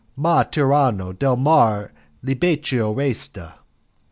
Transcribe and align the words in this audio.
'Ma 0.15 0.41
tiranno 0.45 1.11
del 1.11 1.37
mar 1.37 1.91
Libecchio 2.23 2.91
resta. 2.91 3.59